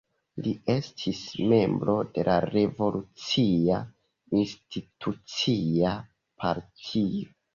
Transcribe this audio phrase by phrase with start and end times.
[0.45, 1.19] Li estis
[1.51, 3.77] membro de la Revolucia
[4.41, 5.93] Institucia
[6.45, 7.31] Partio.